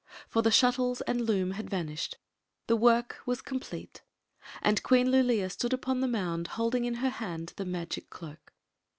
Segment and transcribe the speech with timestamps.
[0.27, 2.17] For the shuttles and loom had vanished;
[2.65, 4.01] the worK was complete;
[4.63, 8.51] and Queen Lulea stood upon the mound holding in her hand the magic cloak.